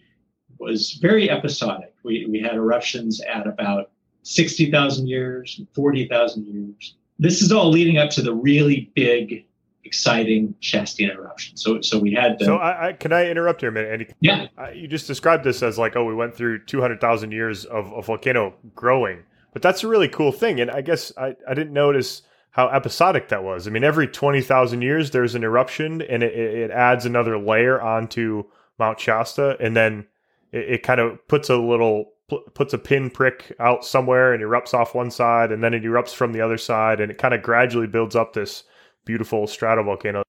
was 0.59 0.93
very 1.01 1.31
episodic. 1.31 1.95
We, 2.03 2.27
we 2.27 2.41
had 2.41 2.55
eruptions 2.55 3.21
at 3.21 3.47
about 3.47 3.91
60,000 4.25 5.07
years, 5.07 5.61
40,000 5.75 6.47
years. 6.47 6.97
This 7.19 7.43
is 7.43 7.53
all 7.53 7.71
leading 7.71 7.99
up 7.99 8.11
to 8.11 8.23
the 8.23 8.35
really 8.35 8.91
big, 8.95 9.45
exciting 9.85 10.55
Shastina 10.61 11.15
eruption. 11.15 11.57
So, 11.57 11.81
so 11.83 11.99
we 11.99 12.13
had 12.13 12.39
the, 12.39 12.47
So 12.47 12.57
I, 12.57 12.89
I 12.89 12.93
can 12.95 13.13
I 13.13 13.27
interrupt 13.29 13.61
here 13.61 13.69
a 13.69 13.73
minute, 13.73 13.93
Andy? 13.93 14.07
yeah, 14.21 14.47
I, 14.59 14.73
you 14.73 14.89
just 14.89 15.07
described 15.07 15.45
this 15.45 15.63
as 15.63 15.79
like, 15.79 15.95
oh, 15.95 16.05
we 16.05 16.15
went 16.15 16.35
through 16.35 16.65
200,000 16.65 17.31
years 17.31 17.67
of 17.67 17.93
a 17.93 18.03
volcano 18.03 18.55
growing, 18.75 19.23
but 19.53 19.63
that's 19.63 19.85
a 19.85 19.89
really 19.89 20.09
cool 20.09 20.33
thing. 20.33 20.59
And 20.59 20.71
I 20.71 20.81
guess 20.81 21.13
I, 21.17 21.37
I 21.47 21.55
didn't 21.55 21.75
notice 21.75 22.23
how 22.51 22.69
episodic 22.69 23.29
that 23.29 23.45
was. 23.45 23.69
I 23.69 23.71
mean, 23.71 23.85
every 23.85 24.07
20,000 24.07 24.81
years 24.81 25.11
there's 25.11 25.35
an 25.35 25.45
eruption 25.45 26.01
and 26.01 26.23
it, 26.23 26.33
it 26.35 26.71
adds 26.71 27.05
another 27.05 27.39
layer 27.39 27.81
onto 27.81 28.45
Mount 28.79 28.99
Shasta 28.99 29.57
and 29.61 29.77
then 29.77 30.07
it, 30.51 30.75
it 30.75 30.83
kind 30.83 31.01
of 31.01 31.19
puts 31.29 31.51
a 31.51 31.57
little 31.57 32.14
puts 32.29 32.73
a 32.73 32.79
pin 32.79 33.11
prick 33.11 33.55
out 33.61 33.85
somewhere 33.85 34.33
and 34.33 34.43
erupts 34.43 34.73
off 34.73 34.95
one 34.95 35.11
side 35.11 35.53
and 35.53 35.63
then 35.63 35.75
it 35.75 35.83
erupts 35.83 36.15
from 36.15 36.33
the 36.33 36.41
other 36.41 36.57
side 36.57 37.01
and 37.01 37.11
it 37.11 37.19
kind 37.19 37.35
of 37.35 37.43
gradually 37.43 37.87
builds 37.87 38.17
up 38.17 38.33
this 38.33 38.65
beautiful 39.05 39.47
stratovolcano. 39.47 40.23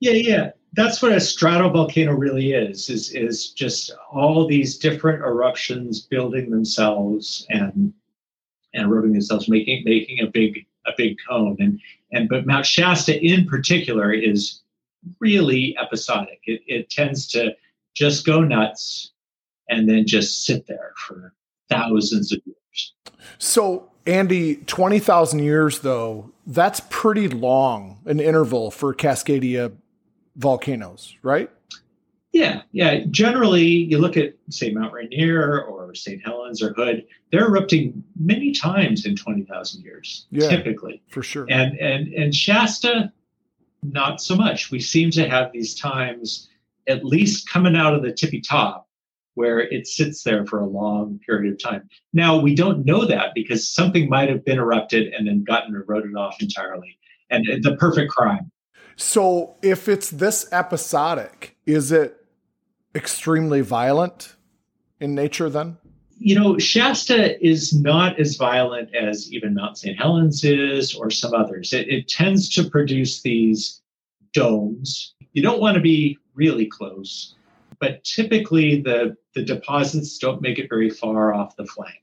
Yeah, 0.00 0.12
yeah. 0.12 0.50
That's 0.74 1.00
what 1.00 1.12
a 1.12 1.16
stratovolcano 1.16 2.16
really 2.16 2.52
is, 2.52 2.90
is 2.90 3.10
is 3.12 3.50
just 3.52 3.90
all 4.12 4.46
these 4.46 4.76
different 4.76 5.22
eruptions 5.22 6.02
building 6.02 6.50
themselves 6.50 7.46
and 7.48 7.92
and 8.74 8.84
eroding 8.84 9.12
themselves, 9.12 9.48
making 9.48 9.82
making 9.84 10.20
a 10.20 10.26
big 10.26 10.66
a 10.86 10.92
big 10.96 11.16
cone. 11.26 11.56
And 11.58 11.80
and 12.12 12.28
but 12.28 12.46
Mount 12.46 12.66
Shasta 12.66 13.18
in 13.24 13.46
particular 13.46 14.12
is 14.12 14.60
really 15.20 15.76
episodic. 15.78 16.40
It, 16.44 16.60
it 16.66 16.90
tends 16.90 17.26
to 17.28 17.56
just 17.94 18.26
go 18.26 18.42
nuts 18.42 19.12
and 19.68 19.88
then 19.88 20.06
just 20.06 20.44
sit 20.44 20.66
there 20.66 20.92
for 20.96 21.34
thousands 21.68 22.32
of 22.32 22.40
years. 22.44 22.94
So 23.38 23.90
Andy, 24.06 24.56
twenty 24.56 24.98
thousand 24.98 25.40
years 25.40 25.80
though, 25.80 26.32
that's 26.46 26.80
pretty 26.88 27.28
long 27.28 27.98
an 28.06 28.20
interval 28.20 28.70
for 28.70 28.94
Cascadia 28.94 29.72
volcanoes, 30.36 31.14
right? 31.22 31.50
Yeah, 32.32 32.62
yeah. 32.72 33.00
Generally, 33.10 33.64
you 33.64 33.98
look 33.98 34.16
at 34.16 34.34
say 34.50 34.70
Mount 34.70 34.92
Rainier 34.92 35.62
or 35.62 35.94
St. 35.94 36.24
Helens 36.24 36.62
or 36.62 36.72
Hood; 36.74 37.06
they're 37.32 37.46
erupting 37.46 38.02
many 38.18 38.52
times 38.52 39.06
in 39.06 39.16
twenty 39.16 39.44
thousand 39.44 39.82
years, 39.82 40.26
yeah, 40.30 40.48
typically, 40.48 41.02
for 41.08 41.22
sure. 41.22 41.46
And 41.48 41.78
and 41.78 42.08
and 42.14 42.34
Shasta, 42.34 43.12
not 43.82 44.20
so 44.20 44.36
much. 44.36 44.70
We 44.70 44.80
seem 44.80 45.10
to 45.12 45.28
have 45.28 45.52
these 45.52 45.74
times, 45.74 46.48
at 46.86 47.04
least 47.04 47.48
coming 47.48 47.76
out 47.76 47.94
of 47.94 48.02
the 48.02 48.12
tippy 48.12 48.40
top, 48.40 48.87
where 49.38 49.60
it 49.60 49.86
sits 49.86 50.24
there 50.24 50.44
for 50.44 50.58
a 50.58 50.66
long 50.66 51.20
period 51.24 51.52
of 51.52 51.62
time. 51.62 51.88
Now 52.12 52.36
we 52.36 52.56
don't 52.56 52.84
know 52.84 53.04
that 53.04 53.28
because 53.36 53.72
something 53.72 54.08
might 54.08 54.28
have 54.28 54.44
been 54.44 54.58
erupted 54.58 55.14
and 55.14 55.28
then 55.28 55.44
gotten 55.44 55.76
eroded 55.76 56.16
off 56.16 56.42
entirely, 56.42 56.98
and 57.30 57.46
the 57.62 57.76
perfect 57.76 58.10
crime. 58.10 58.50
So 58.96 59.54
if 59.62 59.88
it's 59.88 60.10
this 60.10 60.48
episodic, 60.50 61.56
is 61.66 61.92
it 61.92 62.16
extremely 62.96 63.60
violent 63.60 64.34
in 64.98 65.14
nature 65.14 65.48
then? 65.48 65.78
You 66.18 66.34
know, 66.34 66.58
Shasta 66.58 67.40
is 67.46 67.72
not 67.72 68.18
as 68.18 68.34
violent 68.34 68.92
as 68.92 69.32
even 69.32 69.54
Mount 69.54 69.78
St. 69.78 69.96
Helens 69.96 70.42
is 70.42 70.96
or 70.96 71.10
some 71.10 71.32
others. 71.32 71.72
It, 71.72 71.86
it 71.88 72.08
tends 72.08 72.52
to 72.56 72.68
produce 72.68 73.22
these 73.22 73.80
domes. 74.34 75.14
You 75.32 75.42
don't 75.42 75.60
want 75.60 75.76
to 75.76 75.80
be 75.80 76.18
really 76.34 76.66
close, 76.66 77.36
but 77.80 78.02
typically 78.04 78.80
the, 78.82 79.16
the 79.34 79.44
deposits 79.44 80.18
don't 80.18 80.42
make 80.42 80.58
it 80.58 80.68
very 80.68 80.90
far 80.90 81.32
off 81.32 81.56
the 81.56 81.66
flank. 81.66 81.94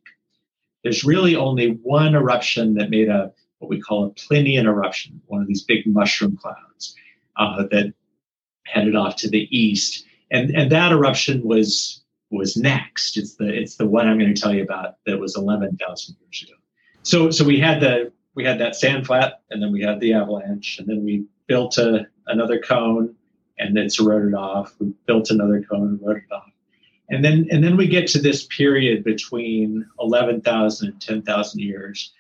There's 0.84 1.04
really 1.04 1.36
only 1.36 1.72
one 1.84 2.16
eruption 2.16 2.76
that 2.76 2.90
made 2.90 3.10
a 3.10 3.32
what 3.60 3.70
we 3.70 3.80
call 3.80 4.06
a 4.06 4.12
Plinian 4.12 4.66
eruption, 4.66 5.22
one 5.28 5.42
of 5.42 5.48
these 5.48 5.64
big 5.64 5.88
mushroom 5.88 6.38
clouds 6.38 6.96
uh, 7.38 7.64
that 7.72 7.94
headed 8.66 8.96
off 8.96 9.16
to 9.16 9.30
the 9.30 9.48
east 9.58 10.06
and 10.32 10.52
and 10.52 10.72
that 10.72 10.92
eruption 10.92 11.44
was 11.44 12.04
was 12.32 12.58
next. 12.58 13.18
It's 13.18 13.36
the 13.36 13.48
it's 13.48 13.76
the 13.76 13.86
one 13.86 14.08
I'm 14.08 14.20
going 14.20 14.34
to 14.34 14.42
tell 14.42 14.54
you 14.54 14.64
about 14.64 14.96
that 15.06 15.20
was 15.20 15.36
11,000 15.36 16.16
years 16.20 16.44
ago. 16.44 16.58
So 17.04 17.30
so 17.30 17.44
we 17.44 17.60
had 17.60 17.80
the 17.80 18.12
we 18.34 18.44
had 18.44 18.60
that 18.60 18.76
sand 18.76 19.06
flat, 19.06 19.42
and 19.50 19.62
then 19.62 19.72
we 19.72 19.82
had 19.82 20.00
the 20.00 20.14
avalanche, 20.14 20.80
and 20.80 20.88
then 20.88 21.04
we 21.06 21.26
built 21.48 21.78
a, 21.78 22.08
another 22.28 22.60
cone, 22.60 23.16
and 23.58 23.78
it's 23.78 24.00
eroded 24.00 24.34
off. 24.34 24.74
We 24.80 24.94
built 25.06 25.32
another 25.32 25.62
cone, 25.64 25.88
and 25.88 26.02
eroded 26.02 26.32
off, 26.32 26.52
and 27.10 27.24
then 27.24 27.48
and 27.52 27.64
then 27.64 27.78
we 27.78 27.88
get 27.88 28.08
to 28.10 28.20
this 28.20 28.46
period 28.48 29.04
between 29.04 29.86
11,000 30.00 30.88
and 30.88 31.02
10,000 31.02 31.60
years, 31.60 32.14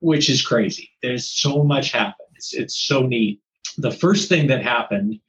which 0.00 0.30
is 0.30 0.42
crazy. 0.42 0.90
There's 1.02 1.26
so 1.26 1.64
much 1.64 1.92
happened. 1.92 2.28
It's 2.34 2.54
it's 2.54 2.76
so 2.76 3.02
neat. 3.06 3.40
The 3.78 3.90
first 3.90 4.28
thing 4.28 4.46
that 4.48 4.62
happened 4.62 5.20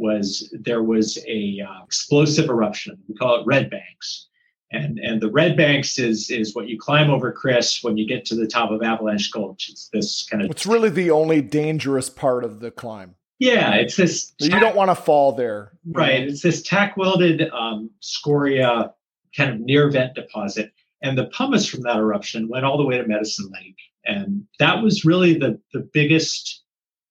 was 0.00 0.52
there 0.58 0.82
was 0.82 1.18
a 1.28 1.60
uh, 1.60 1.84
explosive 1.84 2.48
eruption. 2.48 2.98
We 3.08 3.14
call 3.14 3.40
it 3.40 3.46
red 3.46 3.70
banks. 3.70 4.26
And, 4.72 4.98
and 5.00 5.20
the 5.20 5.30
red 5.30 5.56
banks 5.56 5.98
is 5.98 6.30
is 6.30 6.54
what 6.54 6.68
you 6.68 6.78
climb 6.78 7.10
over, 7.10 7.32
Chris, 7.32 7.82
when 7.82 7.96
you 7.96 8.06
get 8.06 8.24
to 8.26 8.36
the 8.36 8.46
top 8.46 8.70
of 8.70 8.82
Avalanche 8.82 9.30
Gulch. 9.32 9.68
It's 9.68 9.88
this 9.92 10.26
kind 10.30 10.44
of. 10.44 10.50
It's 10.50 10.64
really 10.64 10.90
the 10.90 11.10
only 11.10 11.42
dangerous 11.42 12.08
part 12.08 12.44
of 12.44 12.60
the 12.60 12.70
climb. 12.70 13.16
Yeah, 13.40 13.74
it's 13.74 13.96
this. 13.96 14.32
Tack, 14.38 14.52
you 14.52 14.60
don't 14.60 14.76
want 14.76 14.90
to 14.90 14.94
fall 14.94 15.32
there. 15.32 15.72
Right. 15.86 16.22
It's 16.22 16.42
this 16.42 16.62
tack 16.62 16.96
welded 16.96 17.50
um, 17.50 17.90
scoria 18.00 18.92
kind 19.36 19.50
of 19.50 19.60
near 19.60 19.90
vent 19.90 20.14
deposit. 20.14 20.72
And 21.02 21.16
the 21.16 21.24
pumice 21.26 21.66
from 21.66 21.80
that 21.82 21.96
eruption 21.96 22.48
went 22.48 22.66
all 22.66 22.76
the 22.76 22.84
way 22.84 22.98
to 22.98 23.06
Medicine 23.06 23.50
Lake. 23.52 23.78
And 24.04 24.46
that 24.58 24.82
was 24.82 25.06
really 25.06 25.38
the, 25.38 25.58
the 25.72 25.88
biggest 25.92 26.62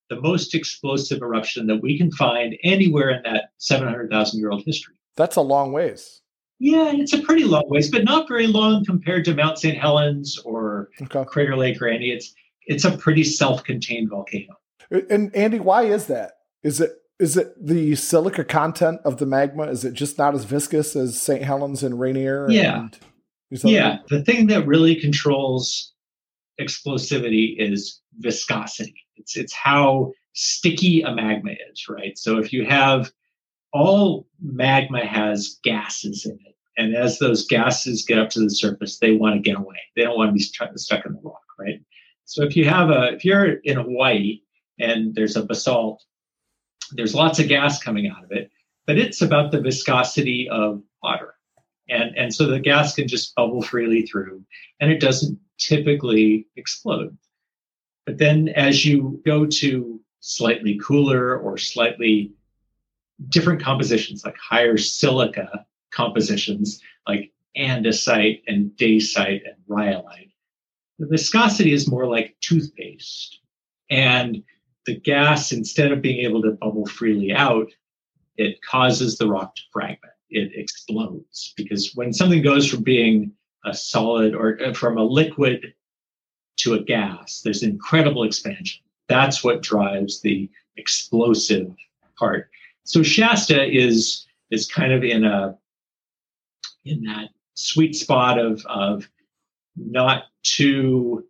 the 0.10 0.20
most 0.22 0.56
explosive 0.56 1.22
eruption 1.22 1.68
that 1.68 1.82
we 1.82 1.98
can 1.98 2.12
find 2.12 2.56
anywhere 2.64 3.12
in 3.12 3.22
that 3.24 3.52
700,000 3.60 4.40
year 4.40 4.50
old 4.50 4.64
history. 4.66 4.96
That's 5.16 5.36
a 5.36 5.42
long 5.42 5.72
ways. 5.72 6.22
Yeah, 6.60 6.92
it's 6.94 7.14
a 7.14 7.22
pretty 7.22 7.46
long 7.46 7.64
ways, 7.68 7.90
but 7.90 8.04
not 8.04 8.28
very 8.28 8.48
long 8.48 8.84
compared 8.84 9.24
to 9.26 9.36
Mount 9.36 9.60
St. 9.60 9.78
Helens 9.78 10.38
or 10.40 10.90
okay. 11.02 11.24
Crater 11.26 11.56
Lake 11.56 11.82
or 11.82 11.88
any. 11.88 12.10
It's 12.10 12.34
it's 12.66 12.86
a 12.86 12.98
pretty 12.98 13.24
self-contained 13.24 14.10
volcano. 14.10 14.56
And 14.92 15.36
Andy, 15.36 15.60
why 15.60 15.84
is 15.84 16.08
that? 16.08 16.34
Is 16.64 16.82
it 16.82 16.92
is 17.20 17.36
it 17.36 17.54
the 17.64 17.96
silica 17.96 18.44
content 18.44 19.02
of 19.04 19.18
the 19.18 19.26
magma? 19.26 19.64
Is 19.64 19.84
it 19.84 19.94
just 19.94 20.18
not 20.18 20.34
as 20.34 20.46
viscous 20.46 20.96
as 20.96 21.22
St. 21.22 21.44
Helens 21.44 21.84
and 21.84 22.00
Rainier? 22.00 22.50
Yeah. 22.50 22.80
And 22.80 22.98
yeah. 23.64 23.98
The 24.10 24.24
thing 24.24 24.48
that 24.48 24.66
really 24.66 24.96
controls 24.96 25.94
explosivity 26.60 27.56
is 27.58 28.02
viscosity. 28.20 29.06
It's 29.18 29.36
it's 29.36 29.54
how 29.54 30.14
sticky 30.34 31.02
a 31.02 31.14
magma 31.14 31.52
is, 31.72 31.90
right? 31.90 32.18
So 32.18 32.38
if 32.38 32.54
you 32.54 32.66
have 32.66 33.12
all 33.74 34.28
magma 34.42 35.06
has 35.06 35.60
gases 35.64 36.26
in 36.26 36.40
it, 36.46 36.56
and 36.78 36.96
as 36.96 37.20
those 37.20 37.46
gases 37.46 38.06
get 38.06 38.20
up 38.20 38.30
to 38.32 38.40
the 38.40 38.50
surface, 38.50 39.00
they 39.00 39.14
want 39.14 39.36
to 39.36 39.42
get 39.42 39.58
away. 39.58 39.78
They 39.96 40.04
don't 40.04 40.18
want 40.18 40.30
to 40.30 40.34
be 40.34 40.40
stuck 40.40 41.06
in 41.06 41.14
the 41.14 41.20
rock, 41.22 41.42
right? 41.60 41.82
So 42.26 42.44
if 42.44 42.56
you 42.56 42.66
have 42.66 42.90
a 42.90 43.14
if 43.14 43.26
you're 43.26 43.56
in 43.64 43.78
Hawaii 43.78 44.40
and 44.80 45.14
there's 45.14 45.36
a 45.36 45.44
basalt, 45.44 46.04
there's 46.92 47.16
lots 47.16 47.40
of 47.40 47.48
gas 47.48 47.82
coming 47.82 48.08
out 48.08 48.24
of 48.24 48.32
it, 48.32 48.52
but 48.88 48.98
it's 48.98 49.22
about 49.22 49.52
the 49.52 49.62
viscosity 49.62 50.50
of 50.50 50.82
water. 51.04 51.36
And, 51.90 52.16
and 52.18 52.34
so 52.34 52.46
the 52.46 52.60
gas 52.60 52.96
can 52.96 53.08
just 53.08 53.36
bubble 53.36 53.62
freely 53.62 54.06
through 54.06 54.44
and 54.80 54.92
it 54.92 55.00
doesn't 55.00 55.40
typically 55.58 56.48
explode. 56.56 57.18
But 58.06 58.18
then 58.18 58.50
as 58.50 58.86
you 58.86 59.22
go 59.26 59.46
to 59.46 60.00
slightly 60.20 60.80
cooler 60.82 61.38
or 61.38 61.58
slightly 61.58 62.32
different 63.30 63.62
compositions, 63.62 64.24
like 64.24 64.38
higher 64.38 64.78
silica 64.78 65.66
compositions, 65.92 66.82
like 67.08 67.32
andesite 67.58 68.42
and 68.48 68.72
dacite 68.72 69.42
and 69.46 69.56
rhyolite, 69.68 70.32
the 71.00 71.08
viscosity 71.08 71.74
is 71.74 71.90
more 71.90 72.08
like 72.08 72.36
toothpaste. 72.42 73.40
And 73.90 74.44
the 74.90 75.00
gas, 75.00 75.52
instead 75.52 75.92
of 75.92 76.02
being 76.02 76.26
able 76.26 76.42
to 76.42 76.52
bubble 76.52 76.88
freely 76.88 77.32
out, 77.32 77.72
it 78.38 78.60
causes 78.64 79.18
the 79.18 79.28
rock 79.28 79.56
to 79.56 79.62
fragment. 79.72 80.14
It 80.32 80.52
explodes 80.56 81.54
because 81.56 81.92
when 81.94 82.12
something 82.12 82.42
goes 82.42 82.68
from 82.68 82.82
being 82.82 83.32
a 83.66 83.74
solid 83.74 84.34
or 84.34 84.60
uh, 84.64 84.74
from 84.74 84.98
a 84.98 85.04
liquid 85.04 85.74
to 86.58 86.74
a 86.74 86.82
gas, 86.82 87.42
there's 87.44 87.62
incredible 87.62 88.24
expansion. 88.24 88.82
That's 89.08 89.44
what 89.44 89.62
drives 89.62 90.22
the 90.22 90.50
explosive 90.78 91.72
part. 92.18 92.50
So 92.84 93.04
Shasta 93.04 93.64
is 93.64 94.26
is 94.50 94.66
kind 94.66 94.92
of 94.92 95.04
in 95.04 95.24
a 95.24 95.56
in 96.86 97.04
that 97.04 97.30
sweet 97.54 97.96
spot 97.96 98.40
of 98.40 98.66
of 98.66 99.08
not 99.76 100.24
too 100.42 101.26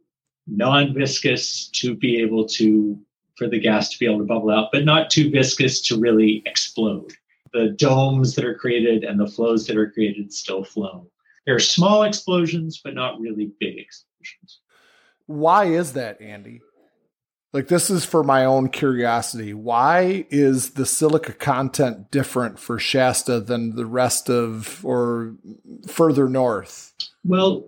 non-viscous 0.47 1.69
to 1.69 1.93
be 1.95 2.21
able 2.21 2.45
to 2.47 2.99
for 3.39 3.47
the 3.47 3.59
gas 3.59 3.89
to 3.89 3.97
be 3.97 4.05
able 4.05 4.19
to 4.19 4.25
bubble 4.25 4.51
out, 4.51 4.69
but 4.71 4.85
not 4.85 5.09
too 5.09 5.31
viscous 5.31 5.81
to 5.87 5.99
really 5.99 6.43
explode. 6.45 7.13
The 7.53 7.69
domes 7.69 8.35
that 8.35 8.45
are 8.45 8.53
created 8.53 9.03
and 9.03 9.19
the 9.19 9.25
flows 9.25 9.65
that 9.65 9.77
are 9.77 9.89
created 9.89 10.31
still 10.31 10.63
flow. 10.63 11.09
There 11.47 11.55
are 11.55 11.59
small 11.59 12.03
explosions, 12.03 12.79
but 12.83 12.93
not 12.93 13.19
really 13.19 13.51
big 13.59 13.79
explosions. 13.79 14.59
Why 15.25 15.65
is 15.65 15.93
that, 15.93 16.21
Andy? 16.21 16.61
Like 17.51 17.67
this 17.67 17.89
is 17.89 18.05
for 18.05 18.23
my 18.23 18.45
own 18.45 18.69
curiosity. 18.69 19.55
Why 19.55 20.25
is 20.29 20.71
the 20.71 20.85
silica 20.85 21.33
content 21.33 22.11
different 22.11 22.59
for 22.59 22.77
Shasta 22.77 23.39
than 23.39 23.75
the 23.75 23.87
rest 23.87 24.29
of 24.29 24.85
or 24.85 25.35
further 25.87 26.29
north? 26.29 26.93
Well, 27.23 27.65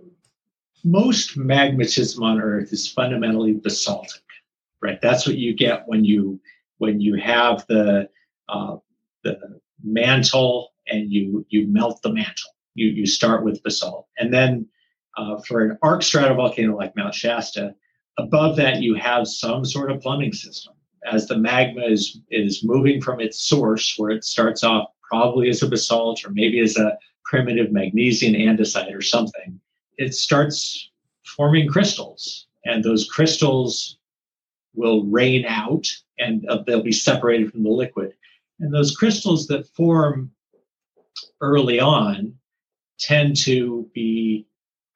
most 0.84 1.38
magmatism 1.38 2.22
on 2.22 2.40
Earth 2.42 2.72
is 2.74 2.88
fundamentally 2.88 3.54
basaltic, 3.54 4.21
right? 4.82 5.00
That's 5.02 5.28
what 5.28 5.38
you 5.38 5.54
get 5.56 5.84
when 5.88 6.04
you 6.04 6.40
when 6.78 7.00
you 7.00 7.16
have 7.16 7.66
the 7.68 8.10
uh, 8.50 8.78
the 9.24 9.60
mantle 9.84 10.74
and 10.88 11.12
you 11.12 11.46
you 11.50 11.68
melt 11.68 12.02
the 12.02 12.12
mantle. 12.14 12.52
You 12.76 12.88
you 12.88 13.06
start 13.06 13.44
with 13.44 13.64
basalt, 13.64 14.08
and 14.18 14.34
then 14.34 14.68
uh, 15.18 15.40
for 15.48 15.64
an 15.64 15.78
arc 15.82 16.02
stratovolcano 16.02 16.76
like 16.76 16.96
Mount 16.96 17.14
Shasta, 17.14 17.76
above 18.18 18.56
that 18.58 18.82
you 18.82 18.96
have 18.96 19.28
some 19.28 19.66
sort 19.66 19.92
of 19.92 20.02
plumbing 20.02 20.34
system. 20.34 20.74
As 21.12 21.28
the 21.28 21.38
magma 21.38 21.84
is 21.86 22.20
is 22.30 22.64
moving 22.64 23.02
from 23.02 23.20
its 23.20 23.42
source, 23.42 23.96
where 23.98 24.12
it 24.12 24.24
starts 24.24 24.64
off 24.64 24.90
probably 25.08 25.50
as 25.50 25.62
a 25.62 25.68
basalt 25.68 26.26
or 26.26 26.30
maybe 26.30 26.60
as 26.60 26.78
a 26.78 26.98
primitive 27.26 27.72
magnesian 27.72 28.34
andesite 28.34 28.94
or 28.94 29.02
something, 29.02 29.60
it 29.98 30.14
starts 30.14 30.90
forming 31.26 31.68
crystals, 31.68 32.48
and 32.66 32.84
those 32.84 33.10
crystals 33.10 33.98
will 34.74 35.06
rain 35.06 35.46
out 35.46 35.88
and 36.18 36.48
uh, 36.48 36.64
they'll 36.66 36.84
be 36.84 36.92
separated 36.92 37.52
from 37.52 37.64
the 37.64 37.70
liquid. 37.70 38.14
And 38.60 38.74
those 38.74 38.96
crystals 38.96 39.48
that 39.48 39.68
form 39.68 40.32
early 41.42 41.80
on 41.80 42.36
tend 43.00 43.36
to 43.36 43.90
be 43.94 44.46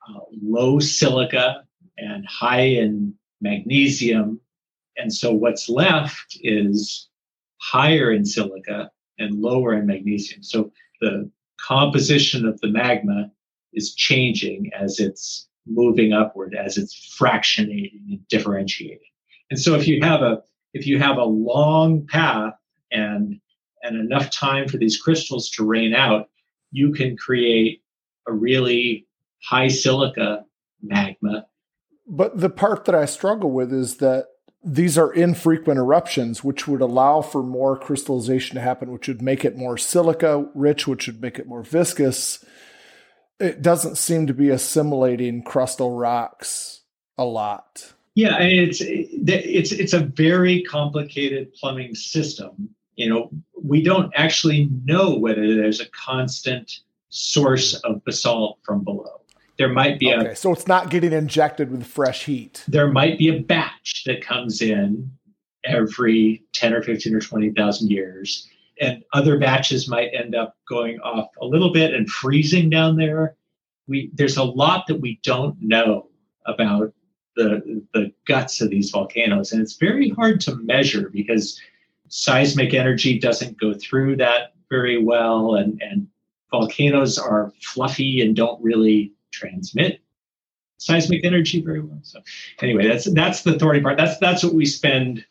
uh, 0.07 0.19
low 0.41 0.79
silica 0.79 1.63
and 1.97 2.25
high 2.27 2.61
in 2.61 3.13
magnesium. 3.41 4.39
And 4.97 5.13
so 5.13 5.33
what's 5.33 5.67
left 5.67 6.37
is 6.41 7.09
higher 7.57 8.11
in 8.11 8.25
silica 8.25 8.91
and 9.17 9.41
lower 9.41 9.73
in 9.73 9.87
magnesium. 9.87 10.43
So 10.43 10.71
the 11.01 11.29
composition 11.59 12.45
of 12.45 12.59
the 12.61 12.67
magma 12.67 13.31
is 13.73 13.95
changing 13.95 14.71
as 14.73 14.99
it's 14.99 15.47
moving 15.65 16.13
upward, 16.13 16.55
as 16.55 16.77
it's 16.77 17.17
fractionating 17.19 17.99
and 18.09 18.27
differentiating. 18.27 18.99
And 19.49 19.59
so 19.59 19.75
if 19.75 19.87
you 19.87 20.01
have 20.01 20.21
a 20.21 20.41
if 20.73 20.85
you 20.85 20.99
have 20.99 21.17
a 21.17 21.23
long 21.23 22.05
path 22.07 22.53
and 22.91 23.39
and 23.83 23.99
enough 23.99 24.29
time 24.31 24.67
for 24.67 24.77
these 24.77 24.97
crystals 24.97 25.49
to 25.51 25.65
rain 25.65 25.93
out, 25.93 26.29
you 26.71 26.91
can 26.91 27.15
create 27.15 27.81
a 28.27 28.33
really 28.33 29.07
high 29.43 29.67
silica 29.67 30.43
magma. 30.81 31.45
But 32.07 32.39
the 32.39 32.49
part 32.49 32.85
that 32.85 32.95
I 32.95 33.05
struggle 33.05 33.51
with 33.51 33.71
is 33.71 33.97
that 33.97 34.25
these 34.63 34.97
are 34.97 35.13
infrequent 35.13 35.77
eruptions, 35.77 36.43
which 36.43 36.67
would 36.67 36.81
allow 36.81 37.21
for 37.21 37.43
more 37.43 37.77
crystallization 37.77 38.55
to 38.55 38.61
happen, 38.61 38.91
which 38.91 39.07
would 39.07 39.21
make 39.21 39.45
it 39.45 39.55
more 39.55 39.77
silica 39.77 40.49
rich, 40.55 40.87
which 40.87 41.05
would 41.05 41.21
make 41.21 41.37
it 41.37 41.47
more 41.47 41.61
viscous. 41.61 42.43
It 43.39 43.61
doesn't 43.61 43.97
seem 43.97 44.25
to 44.27 44.33
be 44.33 44.49
assimilating 44.49 45.43
crustal 45.43 45.99
rocks 45.99 46.81
a 47.17 47.25
lot. 47.25 47.93
Yeah, 48.15 48.37
it's 48.39 48.81
it's 48.81 49.71
it's 49.71 49.93
a 49.93 49.99
very 49.99 50.63
complicated 50.63 51.53
plumbing 51.53 51.95
system. 51.95 52.69
You 52.95 53.09
know, 53.09 53.29
we 53.61 53.83
don't 53.83 54.11
actually 54.15 54.69
know 54.85 55.17
whether 55.17 55.55
there's 55.55 55.81
a 55.81 55.89
constant 55.89 56.79
source 57.09 57.73
of 57.83 58.03
basalt 58.05 58.59
from 58.63 58.83
below. 58.83 59.21
There 59.57 59.69
might 59.69 59.99
be 59.99 60.13
okay, 60.13 60.29
a 60.29 60.35
so 60.35 60.53
it's 60.53 60.67
not 60.67 60.89
getting 60.89 61.13
injected 61.13 61.71
with 61.71 61.85
fresh 61.85 62.25
heat. 62.25 62.63
There 62.67 62.89
might 62.89 63.17
be 63.17 63.29
a 63.29 63.39
batch 63.39 64.03
that 64.05 64.21
comes 64.21 64.61
in 64.61 65.11
every 65.65 66.43
10 66.53 66.73
or 66.73 66.83
15 66.83 67.15
or 67.15 67.21
20,000 67.21 67.89
years 67.89 68.47
and 68.79 69.03
other 69.13 69.39
batches 69.39 69.87
might 69.87 70.09
end 70.13 70.35
up 70.35 70.57
going 70.67 70.99
off 70.99 71.29
a 71.41 71.45
little 71.45 71.71
bit 71.71 71.93
and 71.93 72.09
freezing 72.09 72.69
down 72.69 72.97
there. 72.97 73.35
We 73.87 74.11
there's 74.13 74.37
a 74.37 74.43
lot 74.43 74.87
that 74.87 74.99
we 74.99 75.19
don't 75.23 75.55
know 75.61 76.09
about 76.45 76.93
the 77.35 77.83
the 77.93 78.11
guts 78.27 78.61
of 78.61 78.69
these 78.69 78.89
volcanoes 78.89 79.51
and 79.51 79.61
it's 79.61 79.75
very 79.75 80.09
hard 80.09 80.39
to 80.41 80.55
measure 80.55 81.09
because 81.09 81.59
seismic 82.07 82.73
energy 82.73 83.19
doesn't 83.19 83.59
go 83.59 83.73
through 83.73 84.15
that 84.15 84.53
very 84.69 85.03
well 85.03 85.55
and 85.55 85.81
and 85.81 86.07
volcanoes 86.51 87.17
are 87.17 87.51
fluffy 87.61 88.21
and 88.21 88.35
don't 88.35 88.61
really 88.63 89.11
transmit 89.31 90.01
seismic 90.77 91.25
energy 91.25 91.61
very 91.61 91.81
well. 91.81 91.99
So 92.03 92.21
anyway, 92.61 92.87
that's 92.87 93.05
that's 93.13 93.41
the 93.43 93.57
thorny 93.57 93.81
part. 93.81 93.97
That's 93.97 94.17
that's 94.19 94.43
what 94.43 94.53
we 94.53 94.65
spend 94.65 95.25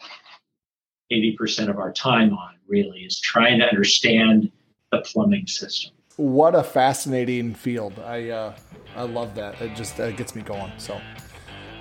80% 1.12 1.68
of 1.68 1.78
our 1.78 1.92
time 1.92 2.32
on 2.32 2.54
really 2.66 3.00
is 3.00 3.20
trying 3.20 3.58
to 3.60 3.66
understand 3.66 4.50
the 4.90 5.00
plumbing 5.00 5.46
system. 5.46 5.92
What 6.16 6.54
a 6.54 6.62
fascinating 6.62 7.54
field. 7.54 7.98
I 7.98 8.30
uh, 8.30 8.56
I 8.96 9.02
love 9.02 9.34
that. 9.34 9.60
It 9.60 9.74
just 9.74 9.98
uh, 10.00 10.10
gets 10.12 10.34
me 10.34 10.42
going. 10.42 10.72
So 10.78 11.00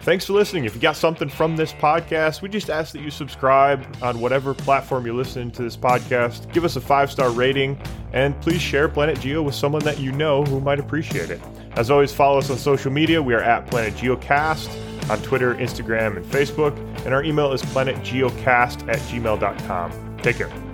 Thanks 0.04 0.26
for 0.26 0.34
listening. 0.34 0.66
If 0.66 0.76
you 0.76 0.82
got 0.82 0.98
something 0.98 1.30
from 1.30 1.56
this 1.56 1.72
podcast, 1.72 2.42
we 2.42 2.50
just 2.50 2.70
ask 2.70 2.92
that 2.92 3.02
you 3.02 3.10
subscribe 3.10 3.86
on 4.02 4.20
whatever 4.20 4.54
platform 4.54 5.06
you're 5.06 5.16
listening 5.16 5.50
to 5.52 5.64
this 5.64 5.78
podcast. 5.78 6.52
Give 6.52 6.66
us 6.66 6.76
a 6.76 6.82
five 6.82 7.10
star 7.10 7.30
rating, 7.30 7.80
and 8.12 8.40
please 8.42 8.62
share 8.62 8.90
Planet 8.90 9.22
Geo 9.22 9.42
with 9.42 9.56
someone 9.56 9.82
that 9.86 10.00
you 10.02 10.12
know 10.12 10.44
who 10.44 10.60
might 10.60 10.80
appreciate 10.80 11.30
it. 11.30 11.40
As 11.78 11.90
always, 11.90 12.12
follow 12.12 12.38
us 12.38 12.50
on 12.50 12.58
social 12.58 12.92
media. 12.92 13.22
We 13.22 13.34
are 13.34 13.42
at 13.42 13.66
Planet 13.68 13.94
Geocast 13.94 15.10
on 15.10 15.22
Twitter, 15.22 15.56
Instagram, 15.56 16.18
and 16.18 16.26
Facebook. 16.26 16.78
And 17.06 17.14
our 17.14 17.24
email 17.24 17.54
is 17.54 17.62
planetgeocast 17.64 18.90
at 18.90 19.00
gmail.com. 19.00 20.18
Take 20.18 20.38
care. 20.38 20.73